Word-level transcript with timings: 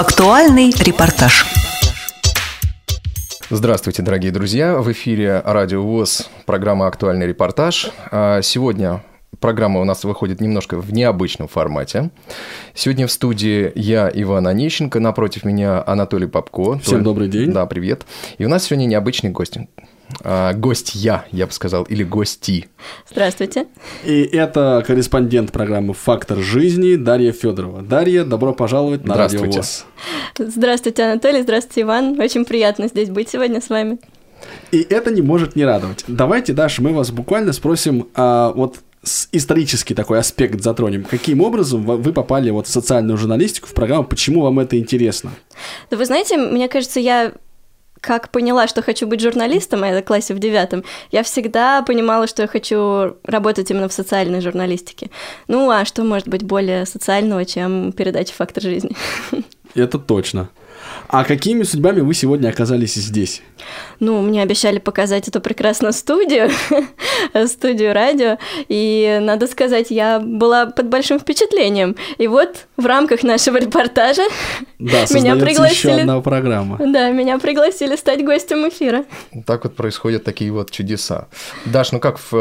Актуальный 0.00 0.70
репортаж. 0.70 1.44
Здравствуйте, 3.50 4.00
дорогие 4.00 4.32
друзья! 4.32 4.78
В 4.78 4.90
эфире 4.92 5.42
Радио 5.44 5.82
ВОЗ, 5.82 6.30
программа 6.46 6.86
«Актуальный 6.86 7.26
репортаж». 7.26 7.90
А 8.10 8.40
Сегодня 8.40 9.04
программа 9.40 9.78
у 9.78 9.84
нас 9.84 10.04
выходит 10.04 10.40
немножко 10.40 10.78
в 10.78 10.90
необычном 10.94 11.48
формате. 11.48 12.08
Сегодня 12.72 13.06
в 13.06 13.12
студии 13.12 13.72
я, 13.74 14.10
Иван 14.14 14.46
Онищенко, 14.46 15.00
напротив 15.00 15.44
меня 15.44 15.84
Анатолий 15.86 16.28
Попко. 16.28 16.78
Всем 16.78 17.02
добрый 17.04 17.28
день. 17.28 17.52
Да, 17.52 17.66
привет. 17.66 18.06
И 18.38 18.46
у 18.46 18.48
нас 18.48 18.64
сегодня 18.64 18.86
необычный 18.86 19.28
гость. 19.28 19.58
А, 20.22 20.52
гость 20.52 20.94
я, 20.94 21.24
я 21.32 21.46
бы 21.46 21.52
сказал, 21.52 21.84
или 21.84 22.02
гости. 22.02 22.68
Здравствуйте. 23.10 23.66
И 24.04 24.22
это 24.22 24.82
корреспондент 24.86 25.52
программы 25.52 25.94
«Фактор 25.94 26.38
жизни» 26.38 26.96
Дарья 26.96 27.32
Федорова. 27.32 27.82
Дарья, 27.82 28.24
добро 28.24 28.52
пожаловать 28.52 29.04
на 29.04 29.16
Радио 29.16 29.38
Здравствуйте. 29.38 29.58
ВОЗ. 29.58 29.86
Здравствуйте, 30.38 31.02
Анатолий, 31.04 31.42
здравствуйте, 31.42 31.82
Иван. 31.82 32.20
Очень 32.20 32.44
приятно 32.44 32.88
здесь 32.88 33.10
быть 33.10 33.28
сегодня 33.28 33.60
с 33.60 33.68
вами. 33.68 33.98
И 34.70 34.86
это 34.88 35.10
не 35.10 35.22
может 35.22 35.56
не 35.56 35.64
радовать. 35.64 36.04
Давайте, 36.06 36.52
Даша, 36.52 36.82
мы 36.82 36.92
вас 36.92 37.10
буквально 37.10 37.52
спросим, 37.52 38.08
а, 38.14 38.52
вот 38.52 38.78
исторический 39.32 39.94
такой 39.94 40.18
аспект 40.18 40.60
затронем. 40.60 41.04
Каким 41.04 41.40
образом 41.40 41.84
вы 41.84 41.96
вы 41.96 42.12
попали 42.12 42.50
вот 42.50 42.66
в 42.66 42.70
социальную 42.70 43.16
журналистику, 43.16 43.66
в 43.66 43.72
программу, 43.72 44.04
почему 44.04 44.42
вам 44.42 44.60
это 44.60 44.78
интересно? 44.78 45.30
Да 45.90 45.96
вы 45.96 46.04
знаете, 46.04 46.36
мне 46.36 46.68
кажется, 46.68 47.00
я 47.00 47.32
как 48.00 48.30
поняла, 48.30 48.66
что 48.66 48.82
хочу 48.82 49.06
быть 49.06 49.20
журналистом, 49.20 49.82
а 49.82 49.88
это 49.88 50.02
классе 50.02 50.34
в 50.34 50.38
девятом, 50.38 50.84
я 51.10 51.22
всегда 51.22 51.82
понимала, 51.82 52.26
что 52.26 52.42
я 52.42 52.48
хочу 52.48 53.16
работать 53.24 53.70
именно 53.70 53.88
в 53.88 53.92
социальной 53.92 54.40
журналистике. 54.40 55.10
Ну, 55.48 55.70
а 55.70 55.84
что 55.84 56.02
может 56.02 56.28
быть 56.28 56.42
более 56.42 56.86
социального, 56.86 57.44
чем 57.44 57.92
передача 57.92 58.32
«Фактор 58.34 58.62
жизни»? 58.62 58.96
Это 59.74 59.98
точно. 59.98 60.48
А 61.12 61.24
какими 61.24 61.64
судьбами 61.64 62.00
вы 62.02 62.14
сегодня 62.14 62.50
оказались 62.50 62.94
здесь? 62.94 63.42
Ну, 63.98 64.22
мне 64.22 64.42
обещали 64.42 64.78
показать 64.78 65.26
эту 65.26 65.40
прекрасную 65.40 65.92
студию, 65.92 66.50
студию 67.48 67.92
радио, 67.94 68.38
и, 68.68 69.18
надо 69.20 69.48
сказать, 69.48 69.90
я 69.90 70.20
была 70.20 70.66
под 70.66 70.86
большим 70.88 71.18
впечатлением. 71.18 71.96
И 72.18 72.28
вот 72.28 72.66
в 72.76 72.86
рамках 72.86 73.24
нашего 73.24 73.56
репортажа 73.56 74.22
Да, 74.78 74.86
меня 75.00 75.06
создается 75.06 75.34
еще 75.34 75.44
пригласили... 75.46 76.00
одна 76.02 76.20
программа. 76.20 76.76
Да, 76.78 77.10
меня 77.10 77.38
пригласили 77.40 77.96
стать 77.96 78.24
гостем 78.24 78.68
эфира. 78.68 79.04
Так 79.46 79.64
вот 79.64 79.74
происходят 79.74 80.22
такие 80.22 80.52
вот 80.52 80.70
чудеса. 80.70 81.26
Даш, 81.64 81.90
ну 81.90 81.98
как, 81.98 82.18
в- 82.18 82.32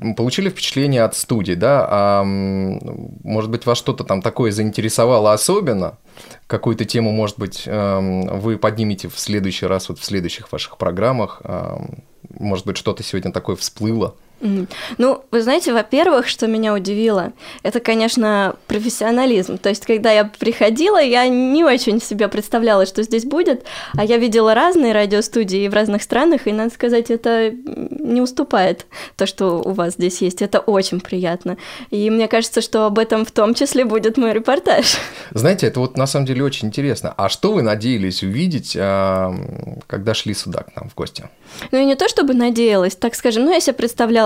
э, 0.00 0.14
получили 0.16 0.48
впечатление 0.48 1.02
от 1.02 1.14
студии, 1.14 1.54
да? 1.54 1.86
А, 1.90 2.22
может 2.24 3.50
быть, 3.50 3.66
вас 3.66 3.76
что-то 3.76 4.02
там 4.04 4.22
такое 4.22 4.50
заинтересовало 4.50 5.34
особенно? 5.34 5.98
Какую-то 6.46 6.84
тему, 6.84 7.10
может 7.10 7.38
быть, 7.38 7.64
эм, 7.66 8.13
вы 8.22 8.58
поднимете 8.58 9.08
в 9.08 9.18
следующий 9.18 9.66
раз, 9.66 9.88
вот 9.88 9.98
в 9.98 10.04
следующих 10.04 10.50
ваших 10.52 10.78
программах? 10.78 11.40
Ам, 11.44 12.02
Может 12.28 12.66
быть, 12.66 12.76
что-то 12.76 13.02
сегодня 13.02 13.32
такое 13.32 13.56
всплыло? 13.56 14.16
Ну, 14.40 15.24
вы 15.30 15.42
знаете, 15.42 15.72
во-первых, 15.72 16.28
что 16.28 16.46
меня 16.46 16.74
удивило, 16.74 17.32
это, 17.62 17.80
конечно, 17.80 18.56
профессионализм. 18.66 19.58
То 19.58 19.70
есть, 19.70 19.86
когда 19.86 20.12
я 20.12 20.24
приходила, 20.24 21.00
я 21.00 21.26
не 21.28 21.64
очень 21.64 22.00
себе 22.00 22.28
представляла, 22.28 22.84
что 22.84 23.02
здесь 23.02 23.24
будет, 23.24 23.64
а 23.96 24.04
я 24.04 24.18
видела 24.18 24.54
разные 24.54 24.92
радиостудии 24.92 25.66
в 25.68 25.74
разных 25.74 26.02
странах, 26.02 26.46
и, 26.46 26.52
надо 26.52 26.74
сказать, 26.74 27.10
это 27.10 27.50
не 27.50 28.20
уступает 28.20 28.86
то, 29.16 29.26
что 29.26 29.62
у 29.62 29.72
вас 29.72 29.94
здесь 29.94 30.20
есть. 30.20 30.42
Это 30.42 30.58
очень 30.58 31.00
приятно. 31.00 31.56
И 31.90 32.10
мне 32.10 32.28
кажется, 32.28 32.60
что 32.60 32.86
об 32.86 32.98
этом 32.98 33.24
в 33.24 33.30
том 33.30 33.54
числе 33.54 33.84
будет 33.84 34.16
мой 34.16 34.32
репортаж. 34.32 34.96
Знаете, 35.30 35.68
это 35.68 35.80
вот 35.80 35.96
на 35.96 36.06
самом 36.06 36.26
деле 36.26 36.44
очень 36.44 36.68
интересно. 36.68 37.14
А 37.16 37.28
что 37.28 37.52
вы 37.52 37.62
надеялись 37.62 38.22
увидеть, 38.22 38.76
ам, 38.78 39.78
когда 39.86 40.12
шли 40.14 40.34
сюда 40.34 40.64
к 40.64 40.76
нам 40.76 40.90
в 40.90 40.94
гости? 40.94 41.28
Ну, 41.70 41.78
и 41.78 41.84
не 41.84 41.94
то 41.94 42.08
чтобы 42.08 42.34
надеялась, 42.34 42.96
так 42.96 43.14
скажем, 43.14 43.44
ну, 43.44 43.52
я 43.52 43.60
себе 43.60 43.74
представляла 43.74 44.23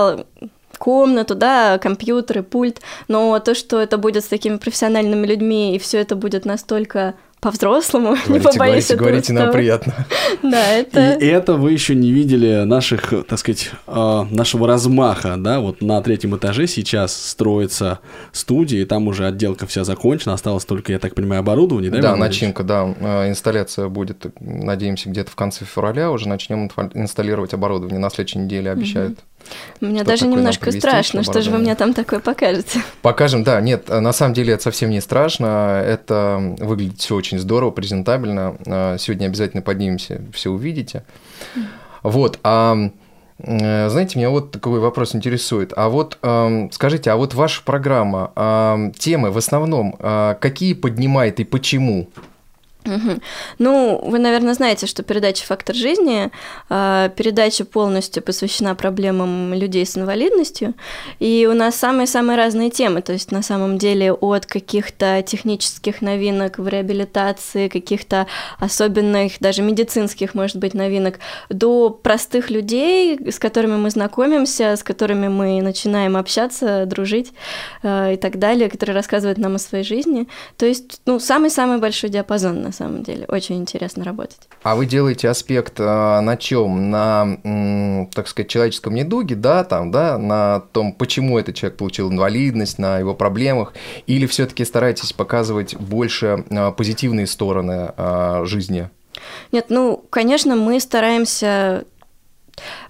комнату, 0.77 1.35
да, 1.35 1.77
компьютеры, 1.77 2.41
пульт, 2.41 2.81
но 3.07 3.37
то, 3.39 3.53
что 3.53 3.79
это 3.79 3.97
будет 3.97 4.23
с 4.23 4.27
такими 4.27 4.57
профессиональными 4.57 5.27
людьми, 5.27 5.75
и 5.75 5.79
все 5.79 5.99
это 5.99 6.15
будет 6.15 6.45
настолько 6.45 7.15
по-взрослому, 7.41 8.17
не 8.27 8.39
побоюсь 8.39 8.87
говорите, 8.87 8.93
этого 8.93 8.97
говорите, 8.97 9.33
нам 9.33 9.51
приятно. 9.51 9.93
Да, 10.43 10.71
это... 10.71 11.13
И 11.13 11.25
это 11.25 11.53
вы 11.53 11.71
еще 11.71 11.95
не 11.95 12.11
видели 12.11 12.63
наших, 12.63 13.13
так 13.27 13.39
сказать, 13.39 13.71
э, 13.87 14.25
нашего 14.29 14.67
размаха, 14.67 15.35
да, 15.37 15.59
вот 15.59 15.81
на 15.81 16.01
третьем 16.01 16.35
этаже 16.35 16.67
сейчас 16.67 17.15
строится 17.15 17.99
студия, 18.31 18.81
и 18.81 18.85
там 18.85 19.07
уже 19.07 19.25
отделка 19.25 19.67
вся 19.67 19.83
закончена, 19.83 20.33
осталось 20.33 20.65
только, 20.65 20.91
я 20.91 20.99
так 20.99 21.15
понимаю, 21.15 21.39
оборудование, 21.39 21.91
да? 21.91 22.01
Да, 22.01 22.15
начинка, 22.15 22.63
да. 22.63 22.93
Э, 22.99 23.29
Инсталляция 23.29 23.87
будет, 23.87 24.25
надеемся, 24.39 25.09
где-то 25.09 25.31
в 25.31 25.35
конце 25.35 25.65
февраля 25.65 26.11
уже 26.11 26.27
начнем 26.27 26.69
инсталлировать 26.93 27.53
оборудование. 27.53 27.99
На 27.99 28.09
следующей 28.09 28.39
неделе 28.39 28.71
обещают. 28.71 29.19
Мне 29.81 30.03
даже 30.03 30.27
немножко 30.27 30.71
страшно, 30.71 31.23
что 31.23 31.41
же 31.41 31.51
вы 31.51 31.57
мне 31.59 31.75
там 31.75 31.93
такое 31.93 32.19
покажете. 32.19 32.81
Покажем, 33.01 33.43
да, 33.43 33.61
нет, 33.61 33.85
э, 33.89 33.99
на 33.99 34.13
самом 34.13 34.33
деле 34.33 34.53
это 34.53 34.63
совсем 34.63 34.89
не 34.89 35.01
страшно, 35.01 35.81
это 35.85 36.55
выглядит 36.59 36.99
все 36.99 37.15
очень 37.15 37.39
здорово, 37.39 37.71
презентабельно. 37.71 38.55
Э, 38.65 38.97
Сегодня 38.99 39.27
обязательно 39.27 39.61
поднимемся, 39.61 40.21
все 40.33 40.51
увидите. 40.51 41.03
Вот, 42.03 42.39
а 42.43 42.75
э, 43.39 43.89
знаете, 43.89 44.19
меня 44.19 44.29
вот 44.29 44.51
такой 44.51 44.79
вопрос 44.79 45.15
интересует. 45.15 45.73
А 45.75 45.89
вот 45.89 46.17
скажите, 46.71 47.11
а 47.11 47.15
вот 47.15 47.33
ваша 47.33 47.63
программа, 47.63 48.31
эм, 48.35 48.91
темы 48.91 49.31
в 49.31 49.37
основном 49.37 49.95
э, 49.99 50.35
какие 50.39 50.73
поднимает 50.73 51.39
и 51.39 51.43
почему? 51.43 52.09
Мгм. 52.85 53.21
Ну, 53.57 54.01
вы, 54.05 54.19
наверное, 54.19 54.53
знаете, 54.53 54.87
что 54.87 55.03
передача 55.03 55.45
«Фактор 55.45 55.75
жизни» 55.75 56.31
э, 56.69 57.09
передача 57.15 57.65
полностью 57.65 58.23
посвящена 58.23 58.73
проблемам 58.73 59.53
людей 59.53 59.85
с 59.85 59.97
инвалидностью, 59.97 60.73
и 61.19 61.47
у 61.51 61.53
нас 61.53 61.75
самые-самые 61.75 62.37
разные 62.37 62.69
темы, 62.69 63.01
то 63.01 63.11
есть 63.11 63.31
на 63.31 63.41
самом 63.41 63.77
деле 63.77 64.13
от 64.13 64.45
каких-то 64.45 65.21
технических 65.23 66.01
новинок 66.01 66.57
в 66.57 66.67
реабилитации, 66.69 67.67
каких-то 67.67 68.27
особенных, 68.59 69.33
даже 69.41 69.61
медицинских, 69.61 70.33
может 70.33 70.55
быть, 70.55 70.73
новинок, 70.73 71.19
до 71.49 71.89
простых 71.89 72.49
людей, 72.49 73.19
с 73.29 73.39
которыми 73.39 73.75
мы 73.75 73.89
знакомимся, 73.89 74.77
с 74.77 74.83
которыми 74.83 75.27
мы 75.27 75.61
начинаем 75.61 76.15
общаться, 76.15 76.85
дружить 76.85 77.33
э, 77.83 78.13
и 78.13 78.17
так 78.17 78.39
далее, 78.39 78.69
которые 78.69 78.95
рассказывают 78.95 79.37
нам 79.37 79.55
о 79.55 79.59
своей 79.59 79.83
жизни. 79.83 80.29
То 80.55 80.65
есть, 80.65 81.01
ну, 81.05 81.19
самый-самый 81.19 81.79
большой 81.79 82.09
диапазон, 82.09 82.68
на 82.69 82.73
самом 82.73 83.01
деле. 83.01 83.25
Очень 83.27 83.57
интересно 83.57 84.03
работать. 84.03 84.37
А 84.61 84.75
вы 84.75 84.85
делаете 84.85 85.27
аспект 85.27 85.79
э, 85.79 85.83
на 85.83 86.37
чем? 86.37 86.91
На, 86.91 88.07
так 88.13 88.27
сказать, 88.27 88.49
человеческом 88.49 88.93
недуге, 88.93 89.35
да, 89.35 89.63
там, 89.63 89.89
да, 89.89 90.19
на 90.19 90.59
том, 90.59 90.93
почему 90.93 91.39
этот 91.39 91.55
человек 91.55 91.77
получил 91.79 92.11
инвалидность, 92.11 92.77
на 92.77 92.99
его 92.99 93.15
проблемах, 93.15 93.73
или 94.05 94.27
все-таки 94.27 94.63
стараетесь 94.65 95.13
показывать 95.13 95.75
больше 95.75 96.45
э, 96.47 96.71
позитивные 96.71 97.25
стороны 97.25 97.91
э, 97.97 98.43
жизни? 98.45 98.89
Нет, 99.51 99.65
ну, 99.69 100.03
конечно, 100.11 100.55
мы 100.55 100.79
стараемся 100.79 101.85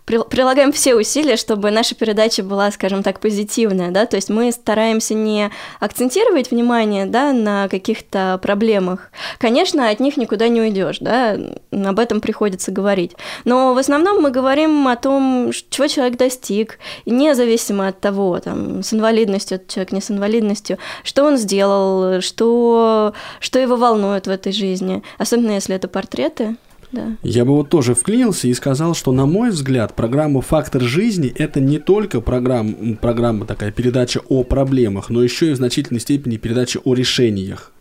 прилагаем 0.05 0.71
все 0.71 0.95
усилия, 0.95 1.35
чтобы 1.35 1.71
наша 1.71 1.95
передача 1.95 2.43
была, 2.43 2.71
скажем 2.71 3.03
так, 3.03 3.19
позитивная, 3.19 3.91
да, 3.91 4.05
то 4.05 4.15
есть 4.15 4.29
мы 4.29 4.51
стараемся 4.51 5.13
не 5.13 5.51
акцентировать 5.79 6.51
внимание, 6.51 7.05
да, 7.05 7.31
на 7.33 7.67
каких-то 7.67 8.39
проблемах. 8.41 9.11
Конечно, 9.37 9.89
от 9.89 9.99
них 9.99 10.17
никуда 10.17 10.47
не 10.47 10.61
уйдешь, 10.61 10.97
да, 10.99 11.37
об 11.71 11.99
этом 11.99 12.21
приходится 12.21 12.71
говорить. 12.71 13.15
Но 13.45 13.73
в 13.73 13.77
основном 13.77 14.21
мы 14.21 14.31
говорим 14.31 14.87
о 14.87 14.95
том, 14.95 15.51
чего 15.69 15.87
человек 15.87 16.17
достиг, 16.17 16.79
независимо 17.05 17.87
от 17.87 17.99
того, 17.99 18.39
там, 18.39 18.81
с 18.83 18.93
инвалидностью 18.93 19.61
человек, 19.67 19.91
не 19.91 20.01
с 20.01 20.09
инвалидностью, 20.09 20.77
что 21.03 21.23
он 21.23 21.37
сделал, 21.37 22.21
что, 22.21 23.13
что 23.39 23.59
его 23.59 23.75
волнует 23.75 24.27
в 24.27 24.29
этой 24.29 24.51
жизни, 24.51 25.03
особенно 25.17 25.51
если 25.51 25.75
это 25.75 25.87
портреты. 25.87 26.55
Да. 26.91 27.17
Я 27.21 27.45
бы 27.45 27.55
вот 27.55 27.69
тоже 27.69 27.93
вклинился 27.93 28.47
и 28.47 28.53
сказал, 28.53 28.95
что, 28.95 29.11
на 29.11 29.25
мой 29.25 29.51
взгляд, 29.51 29.95
программа 29.95 30.41
«Фактор 30.41 30.81
жизни»— 30.81 31.31
это 31.35 31.59
не 31.59 31.77
только 31.79 32.19
программа, 32.21 32.71
м, 32.71 32.97
программа 32.97 33.45
такая, 33.45 33.71
передача 33.71 34.21
о 34.27 34.43
проблемах, 34.43 35.09
но 35.09 35.21
еще 35.21 35.49
и 35.49 35.53
в 35.53 35.55
значительной 35.57 35.99
степени 35.99 36.37
передача 36.37 36.79
о 36.83 36.93
решениях. 36.95 37.71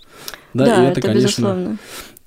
Да, 0.54 0.84
и 0.84 0.90
это, 0.90 1.12
безусловно. 1.12 1.78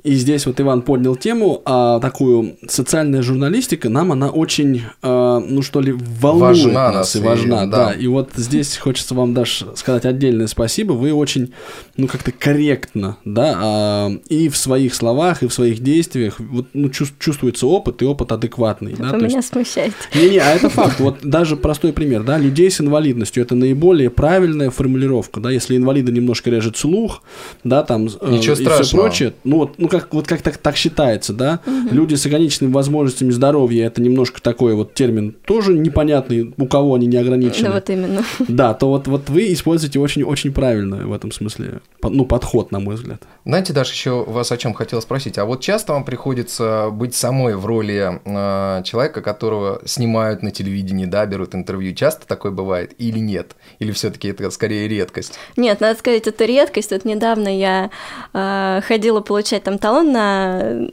И 0.03 0.13
здесь 0.15 0.45
вот 0.45 0.59
Иван 0.59 0.81
поднял 0.81 1.15
тему, 1.15 1.61
а, 1.65 1.99
такую 1.99 2.55
социальная 2.67 3.21
журналистика, 3.21 3.89
нам 3.89 4.11
она 4.11 4.29
очень, 4.29 4.83
а, 5.01 5.39
ну 5.39 5.61
что 5.61 5.81
ли, 5.81 5.91
волнует 5.93 6.63
Важна 6.63 6.87
нас 6.91 6.95
нас 6.95 7.15
и 7.15 7.19
и- 7.19 7.21
важна, 7.21 7.65
да. 7.65 7.87
да. 7.87 7.91
И 7.93 8.07
вот 8.07 8.29
здесь 8.35 8.77
хочется 8.77 9.15
вам 9.15 9.33
даже 9.33 9.67
сказать 9.75 10.05
отдельное 10.05 10.47
спасибо, 10.47 10.93
вы 10.93 11.13
очень, 11.13 11.53
ну 11.97 12.07
как-то 12.07 12.31
корректно, 12.31 13.17
да, 13.25 13.57
а, 13.61 14.11
и 14.29 14.49
в 14.49 14.57
своих 14.57 14.93
словах, 14.95 15.43
и 15.43 15.47
в 15.47 15.53
своих 15.53 15.79
действиях, 15.79 16.39
вот, 16.39 16.67
ну 16.73 16.87
чувс- 16.89 17.13
чувствуется 17.19 17.67
опыт, 17.67 18.01
и 18.01 18.05
опыт 18.05 18.31
адекватный, 18.31 18.93
да, 18.97 19.05
Вы 19.05 19.09
то 19.11 19.15
есть- 19.17 19.27
меня 19.35 19.41
смущаете. 19.41 19.95
не-не, 20.15 20.39
а 20.39 20.53
это 20.55 20.69
факт. 20.69 20.99
Вот 20.99 21.19
даже 21.23 21.55
простой 21.55 21.93
пример, 21.93 22.23
да, 22.23 22.37
людей 22.37 22.69
с 22.71 22.81
инвалидностью 22.81 23.43
это 23.43 23.55
наиболее 23.55 24.09
правильная 24.09 24.69
формулировка, 24.71 25.39
да, 25.39 25.51
если 25.51 25.77
инвалида 25.77 26.11
немножко 26.11 26.49
режет 26.49 26.77
слух, 26.77 27.21
да, 27.63 27.83
там 27.83 28.07
э, 28.07 28.31
Ничего 28.31 28.55
и 28.55 28.83
все 28.83 28.95
прочее, 28.97 29.33
ну 29.43 29.57
вот, 29.57 29.73
ну 29.77 29.87
как 29.91 30.13
вот 30.13 30.25
как 30.25 30.41
так, 30.41 30.57
так 30.57 30.77
считается, 30.77 31.33
да, 31.33 31.59
люди 31.65 32.15
с 32.15 32.25
ограниченными 32.25 32.73
возможностями 32.73 33.31
здоровья 33.31 33.87
это 33.87 34.01
немножко 34.01 34.41
такой 34.41 34.73
вот 34.73 34.93
термин 34.93 35.35
тоже 35.45 35.73
непонятный, 35.73 36.53
у 36.57 36.65
кого 36.65 36.95
они 36.95 37.07
не 37.07 37.17
ограничены. 37.17 37.67
Да, 37.67 37.73
вот 37.73 37.89
именно. 37.89 38.23
Да, 38.61 38.73
то 38.73 38.87
вот, 38.87 39.07
вот 39.07 39.29
вы 39.29 39.51
используете 39.53 39.99
очень-очень 39.99 40.53
правильно 40.53 41.07
в 41.07 41.13
этом 41.13 41.31
смысле, 41.31 41.81
ну, 42.03 42.25
подход, 42.25 42.71
на 42.71 42.79
мой 42.79 42.95
взгляд. 42.95 43.21
Знаете, 43.45 43.73
Даша, 43.73 43.91
еще 43.91 44.23
вас 44.23 44.51
о 44.51 44.57
чем 44.57 44.73
хотел 44.73 45.01
спросить. 45.01 45.37
А 45.37 45.45
вот 45.45 45.61
часто 45.61 45.93
вам 45.93 46.05
приходится 46.05 46.89
быть 46.91 47.15
самой 47.15 47.55
в 47.55 47.65
роли 47.65 48.21
э, 48.23 48.83
человека, 48.83 49.21
которого 49.21 49.81
снимают 49.85 50.43
на 50.43 50.51
телевидении, 50.51 51.05
да, 51.05 51.25
берут 51.25 51.55
интервью. 51.55 51.93
Часто 51.93 52.27
такое 52.27 52.51
бывает 52.51 52.93
или 52.97 53.19
нет? 53.19 53.55
Или 53.79 53.91
все-таки 53.91 54.29
это 54.29 54.49
скорее 54.51 54.87
редкость? 54.87 55.33
Нет, 55.57 55.81
надо 55.81 55.97
сказать, 55.97 56.27
это 56.27 56.45
редкость. 56.45 56.91
Вот 56.91 57.05
недавно 57.05 57.47
я 57.47 57.89
э, 58.33 58.81
ходила 58.85 59.21
получать 59.21 59.63
там 59.63 59.77
талон 59.81 60.11
на 60.11 60.87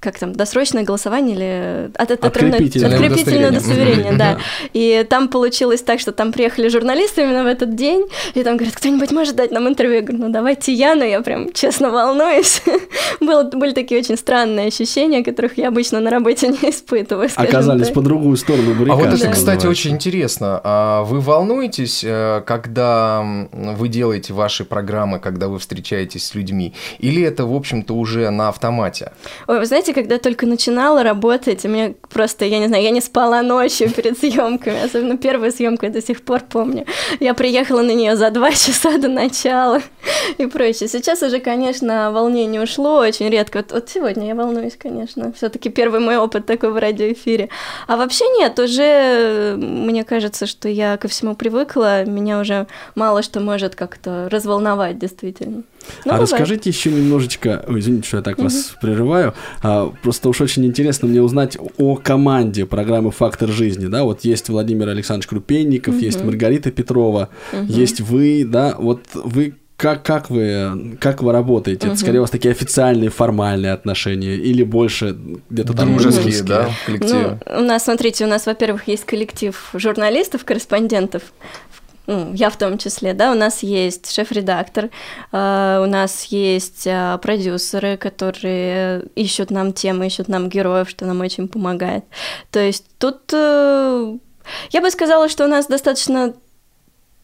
как 0.00 0.18
там, 0.18 0.32
досрочное 0.32 0.82
голосование 0.82 1.36
или 1.36 1.90
от, 1.94 2.10
от, 2.10 2.24
Открепительное 2.24 2.94
открепительное 2.94 3.50
удостоверение. 3.50 4.12
да. 4.14 4.38
И 4.72 5.06
там 5.08 5.28
получилось 5.28 5.82
так, 5.82 6.00
что 6.00 6.12
там 6.12 6.32
приехали 6.32 6.68
журналисты 6.68 7.22
именно 7.22 7.44
в 7.44 7.46
этот 7.46 7.74
день, 7.74 8.06
и 8.34 8.42
там 8.42 8.56
говорят, 8.56 8.74
кто-нибудь 8.74 9.12
может 9.12 9.36
дать 9.36 9.50
нам 9.50 9.68
интервью? 9.68 9.96
Я 9.96 10.02
говорю, 10.02 10.24
ну 10.24 10.32
давайте 10.32 10.72
я, 10.72 10.94
но 10.94 11.04
я 11.04 11.20
прям 11.20 11.52
честно 11.52 11.90
волнуюсь. 11.90 12.62
Было, 13.20 13.42
были 13.42 13.72
такие 13.72 14.00
очень 14.00 14.16
странные 14.16 14.68
ощущения, 14.68 15.22
которых 15.22 15.58
я 15.58 15.68
обычно 15.68 16.00
на 16.00 16.10
работе 16.10 16.48
не 16.62 16.70
испытываю. 16.70 17.28
Оказались 17.36 17.86
так. 17.86 17.94
по 17.94 18.00
другую 18.00 18.36
сторону 18.36 18.74
А 18.90 18.94
вот 18.94 19.08
это, 19.08 19.28
кстати, 19.30 19.66
очень 19.66 19.92
интересно. 19.92 20.60
А 20.64 21.02
Вы 21.04 21.20
волнуетесь, 21.20 22.02
э, 22.04 22.42
когда 22.46 23.22
вы 23.52 23.88
делаете 23.88 24.32
ваши 24.32 24.64
программы, 24.64 25.18
когда 25.18 25.48
вы 25.48 25.58
встречаетесь 25.58 26.26
с 26.26 26.34
людьми? 26.34 26.72
Или 26.98 27.22
это, 27.22 27.44
в 27.44 27.54
общем-то, 27.54 27.94
уже 27.94 28.30
на 28.30 28.48
автомате? 28.48 29.12
Ой, 29.46 29.58
вы 29.58 29.66
знаете, 29.66 29.89
когда 29.92 30.18
только 30.18 30.46
начинала 30.46 31.02
работать, 31.02 31.64
меня 31.64 31.94
просто, 32.08 32.44
я 32.44 32.58
не 32.58 32.66
знаю, 32.66 32.82
я 32.82 32.90
не 32.90 33.00
спала 33.00 33.42
ночью 33.42 33.90
перед 33.90 34.18
съемками, 34.18 34.84
особенно 34.84 35.16
первую 35.16 35.52
съемку 35.52 35.86
я 35.86 35.92
до 35.92 36.02
сих 36.02 36.22
пор 36.22 36.40
помню. 36.40 36.86
Я 37.20 37.34
приехала 37.34 37.82
на 37.82 37.92
нее 37.92 38.16
за 38.16 38.30
два 38.30 38.50
часа 38.52 38.98
до 38.98 39.08
начала 39.08 39.80
и 40.38 40.46
прочее. 40.46 40.88
Сейчас 40.88 41.22
уже, 41.22 41.40
конечно, 41.40 42.10
волнение 42.12 42.62
ушло 42.62 42.98
очень 42.98 43.28
редко. 43.28 43.58
Вот, 43.58 43.72
вот 43.72 43.88
сегодня 43.88 44.28
я 44.28 44.34
волнуюсь, 44.34 44.76
конечно. 44.76 45.32
Все-таки 45.32 45.70
первый 45.70 46.00
мой 46.00 46.16
опыт 46.16 46.46
такой 46.46 46.70
в 46.70 46.76
радиоэфире. 46.76 47.48
А 47.86 47.96
вообще 47.96 48.24
нет, 48.38 48.58
уже 48.58 49.56
мне 49.56 50.04
кажется, 50.04 50.46
что 50.46 50.68
я 50.68 50.96
ко 50.96 51.08
всему 51.08 51.34
привыкла, 51.34 52.04
меня 52.04 52.40
уже 52.40 52.66
мало 52.94 53.22
что 53.22 53.40
может 53.40 53.74
как-то 53.74 54.28
разволновать, 54.30 54.98
действительно. 54.98 55.62
Ну, 56.04 56.12
а 56.12 56.14
бывает. 56.14 56.22
расскажите 56.22 56.70
еще 56.70 56.90
немножечко, 56.90 57.64
ой, 57.68 57.80
извините, 57.80 58.08
что 58.08 58.16
я 58.18 58.22
так 58.22 58.38
вас 58.38 58.74
прерываю, 58.80 59.34
а, 59.62 59.92
просто 60.02 60.28
уж 60.28 60.40
очень 60.40 60.64
интересно 60.64 61.08
мне 61.08 61.22
узнать 61.22 61.56
о 61.78 61.96
команде 61.96 62.66
программы 62.66 63.10
«Фактор 63.10 63.48
жизни», 63.48 63.86
да, 63.86 64.04
вот 64.04 64.24
есть 64.24 64.48
Владимир 64.48 64.88
Александрович 64.88 65.28
Крупенников, 65.28 65.96
есть 66.00 66.24
Маргарита 66.24 66.70
Петрова, 66.70 67.30
есть 67.66 68.00
вы, 68.00 68.44
да, 68.44 68.74
вот 68.78 69.00
вы 69.14 69.54
как, 69.80 70.02
как 70.02 70.28
вы 70.28 70.96
как 71.00 71.22
вы 71.22 71.32
работаете? 71.32 71.86
Это 71.86 71.96
скорее 71.96 72.18
у 72.18 72.22
вас 72.22 72.30
такие 72.30 72.52
официальные, 72.52 73.08
формальные 73.08 73.72
отношения 73.72 74.36
или 74.36 74.62
больше 74.62 75.16
где-то 75.48 75.72
там 75.72 75.96
Дружеские, 75.96 76.42
да, 76.42 76.68
в 76.68 76.86
коллективе? 76.86 77.40
Ну, 77.46 77.60
у 77.60 77.64
нас, 77.64 77.84
смотрите, 77.84 78.26
у 78.26 78.28
нас, 78.28 78.44
во-первых, 78.46 78.88
есть 78.88 79.04
коллектив 79.04 79.70
журналистов, 79.72 80.44
корреспондентов, 80.44 81.22
я 82.34 82.50
в 82.50 82.56
том 82.56 82.78
числе, 82.78 83.14
да, 83.14 83.32
у 83.32 83.34
нас 83.34 83.62
есть 83.62 84.12
шеф-редактор, 84.12 84.90
э, 85.32 85.82
у 85.82 85.86
нас 85.86 86.24
есть 86.24 86.86
э, 86.86 87.18
продюсеры, 87.22 87.96
которые 87.96 89.04
ищут 89.14 89.50
нам 89.50 89.72
темы, 89.72 90.06
ищут 90.06 90.28
нам 90.28 90.48
героев, 90.48 90.88
что 90.88 91.06
нам 91.06 91.20
очень 91.20 91.48
помогает. 91.48 92.04
То 92.50 92.60
есть 92.60 92.84
тут 92.98 93.32
э, 93.32 94.16
я 94.70 94.80
бы 94.80 94.90
сказала, 94.90 95.28
что 95.28 95.44
у 95.44 95.48
нас 95.48 95.66
достаточно 95.66 96.34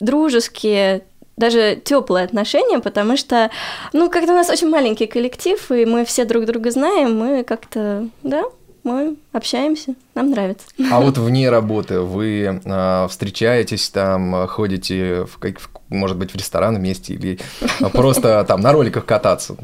дружеские, 0.01 1.05
даже 1.37 1.81
теплые 1.85 2.25
отношения, 2.25 2.79
потому 2.79 3.17
что, 3.17 3.51
ну, 3.93 4.11
когда 4.11 4.33
у 4.33 4.37
нас 4.37 4.49
очень 4.51 4.69
маленький 4.69 5.07
коллектив, 5.07 5.71
и 5.71 5.85
мы 5.85 6.05
все 6.05 6.25
друг 6.25 6.45
друга 6.45 6.71
знаем, 6.71 7.19
мы 7.19 7.45
как-то, 7.45 8.09
да, 8.23 8.45
мы 8.87 9.17
общаемся, 9.33 9.95
нам 10.15 10.31
нравится. 10.31 10.67
А 10.91 11.01
вот 11.01 11.19
вне 11.19 11.51
работы 11.51 12.01
вы 12.01 12.61
а, 12.65 13.07
встречаетесь 13.09 13.91
там, 13.91 14.47
ходите, 14.47 15.25
в, 15.25 15.39
в- 15.39 15.69
может 15.91 16.17
быть, 16.17 16.33
в 16.33 16.37
ресторан 16.37 16.77
вместе 16.77 17.15
или 17.15 17.39
просто 17.93 18.45
там 18.49 18.61
на 18.61 18.73
роликах 18.73 19.05
кататься? 19.05 19.57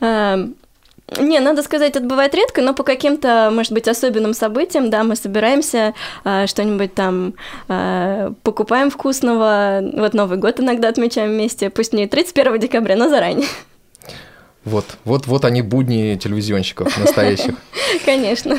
Эм, 0.00 0.54
Не, 1.20 1.40
надо 1.40 1.62
сказать, 1.62 1.96
это 1.96 2.06
бывает 2.06 2.34
редко, 2.34 2.62
но 2.62 2.72
по 2.74 2.82
каким-то, 2.82 3.50
может 3.52 3.72
быть, 3.72 3.86
особенным 3.88 4.32
событиям, 4.34 4.88
да, 4.90 5.02
мы 5.04 5.16
собираемся, 5.16 5.92
э, 6.24 6.46
что-нибудь 6.46 6.94
там 6.94 7.34
э, 7.68 8.30
покупаем 8.42 8.90
вкусного. 8.90 9.80
Вот 9.92 10.14
Новый 10.14 10.38
год 10.38 10.60
иногда 10.60 10.88
отмечаем 10.88 11.30
вместе, 11.30 11.68
пусть 11.70 11.92
не 11.92 12.06
31 12.06 12.58
декабря, 12.58 12.96
но 12.96 13.08
заранее. 13.08 13.46
Вот, 14.64 14.84
вот, 15.04 15.26
вот 15.26 15.44
они 15.44 15.62
будни 15.62 16.16
телевизионщиков 16.16 16.96
настоящих. 16.98 17.54
Конечно. 18.04 18.58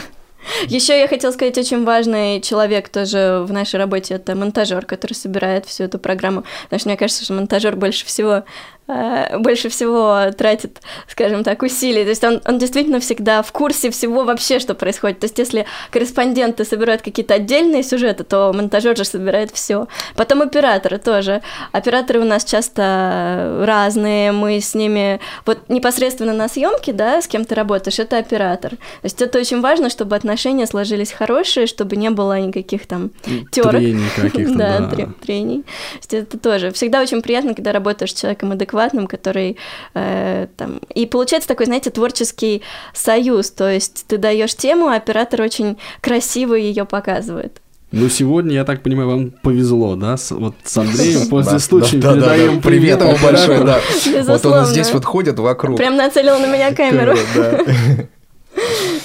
Еще 0.68 1.00
я 1.00 1.08
хотела 1.08 1.32
сказать, 1.32 1.58
очень 1.58 1.84
важный 1.84 2.40
человек 2.40 2.90
тоже 2.90 3.44
в 3.48 3.52
нашей 3.52 3.78
работе 3.78 4.16
это 4.16 4.36
монтажер, 4.36 4.86
который 4.86 5.14
собирает 5.14 5.66
всю 5.66 5.84
эту 5.84 5.98
программу. 5.98 6.44
Потому 6.66 6.80
что 6.80 6.90
мне 6.90 6.98
кажется, 6.98 7.24
что 7.24 7.34
монтажер 7.34 7.76
больше 7.76 8.06
всего 8.06 8.44
больше 8.88 9.70
всего 9.70 10.32
тратит, 10.38 10.82
скажем 11.08 11.44
так, 11.44 11.64
усилий. 11.64 12.04
То 12.04 12.10
есть 12.10 12.24
он, 12.24 12.42
он 12.46 12.60
действительно 12.60 13.00
всегда 13.00 13.42
в 13.42 13.52
курсе 13.52 13.90
всего 13.90 14.24
вообще, 14.24 14.60
что 14.60 14.76
происходит. 14.76 15.20
То 15.20 15.26
есть 15.26 15.40
если 15.40 15.66
корреспонденты 15.92 16.66
собирают 16.66 17.02
какие-то 17.02 17.34
отдельные 17.34 17.82
сюжеты, 17.84 18.24
то 18.24 18.52
монтажер 18.54 18.96
же 18.96 19.04
собирает 19.06 19.52
все. 19.52 19.88
Потом 20.16 20.42
операторы 20.44 21.00
тоже. 21.00 21.42
Операторы 21.72 22.20
у 22.20 22.26
нас 22.26 22.46
часто 22.46 23.64
разные, 23.66 24.32
мы 24.32 24.60
с 24.62 24.76
ними 24.76 25.20
вот 25.46 25.70
непосредственно 25.70 26.34
на 26.34 26.48
съемке, 26.48 26.94
да, 26.94 27.22
с 27.22 27.28
кем 27.28 27.46
ты 27.46 27.56
работаешь, 27.56 28.00
это 28.00 28.18
оператор. 28.18 28.72
То 28.72 28.78
есть 29.04 29.22
это 29.22 29.40
очень 29.40 29.62
важно, 29.62 29.90
чтобы 29.90 30.16
отношения 30.16 30.68
сложились 30.68 31.12
хорошие, 31.12 31.66
чтобы 31.66 31.96
не 31.96 32.10
было 32.12 32.40
никаких 32.40 32.86
там 32.86 33.12
терок. 33.52 33.72
Трений 33.72 34.10
каких-то, 34.16 34.54
да, 34.58 34.80
да. 34.80 34.90
тре- 34.90 35.10
трений. 35.22 35.64
То 35.64 35.98
есть 35.98 36.14
это 36.14 36.38
тоже 36.38 36.72
всегда 36.72 37.02
очень 37.02 37.22
приятно, 37.22 37.56
когда 37.56 37.72
работаешь 37.72 38.12
с 38.12 38.20
человеком 38.20 38.52
адекватным, 38.76 39.08
который 39.08 39.58
э, 39.94 40.48
там... 40.58 40.80
И 40.94 41.06
получается 41.06 41.48
такой, 41.48 41.66
знаете, 41.66 41.90
творческий 41.90 42.62
союз, 42.94 43.52
то 43.52 43.70
есть 43.70 44.06
ты 44.08 44.18
даешь 44.18 44.56
тему, 44.56 44.88
а 44.88 44.96
оператор 44.96 45.42
очень 45.42 45.78
красиво 46.02 46.56
ее 46.56 46.86
показывает. 46.86 47.62
Ну, 47.92 48.10
сегодня, 48.10 48.56
я 48.56 48.66
так 48.66 48.82
понимаю, 48.82 49.10
вам 49.10 49.32
повезло, 49.32 49.96
да? 49.96 50.18
С- 50.18 50.32
вот 50.32 50.56
с 50.66 50.78
Андреем, 50.78 51.30
Да, 51.44 51.60
случаем, 51.60 52.02
да, 52.02 52.14
да, 52.14 52.20
да, 52.20 52.34
передаем 52.34 52.62
Привет 52.62 53.02
ему 53.02 53.16
большой, 53.24 53.64
да. 53.64 53.80
Вот 54.24 54.46
он 54.46 54.66
здесь 54.66 54.92
вот 54.92 55.06
ходит 55.06 55.40
вокруг. 55.40 55.78
Прям 55.78 55.96
нацелил 55.96 56.38
на 56.40 56.48
меня 56.48 56.74
камеру. 56.74 57.16
Да. 57.36 57.60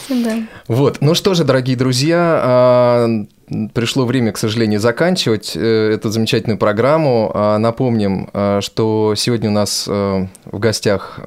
Да. 0.08 0.38
Вот, 0.66 0.98
ну 1.00 1.14
что 1.14 1.34
же, 1.34 1.44
дорогие 1.44 1.76
друзья, 1.76 2.40
а, 2.42 3.08
пришло 3.74 4.04
время, 4.06 4.32
к 4.32 4.38
сожалению, 4.38 4.80
заканчивать 4.80 5.52
э, 5.54 5.92
эту 5.94 6.10
замечательную 6.10 6.58
программу. 6.58 7.30
А, 7.34 7.58
Напомним, 7.58 8.28
а, 8.32 8.60
что 8.60 9.14
сегодня 9.16 9.50
у 9.50 9.52
нас 9.52 9.86
э, 9.88 10.26
в 10.44 10.58
гостях 10.58 11.18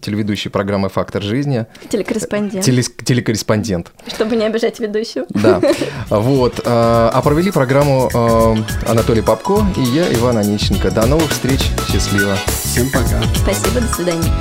телеведущий 0.00 0.50
программы 0.50 0.88
«Фактор 0.88 1.22
жизни», 1.22 1.66
Телекорреспондент. 1.88 2.66
телес- 2.66 2.90
телекорреспондент. 3.04 3.92
Чтобы 4.06 4.36
не 4.36 4.44
обижать 4.44 4.80
ведущую. 4.80 5.26
Да, 5.30 5.60
вот. 6.10 6.60
А 6.64 7.20
провели 7.22 7.50
программу 7.50 8.10
Анатолий 8.86 9.22
Попко 9.22 9.64
и 9.76 9.82
я, 9.82 10.12
Иван 10.14 10.38
Онищенко. 10.38 10.90
До 10.90 11.06
новых 11.06 11.30
встреч, 11.30 11.60
счастливо. 11.90 12.36
Всем 12.64 12.90
пока. 12.90 13.22
Спасибо, 13.34 13.80
до 13.80 13.94
свидания. 13.94 14.32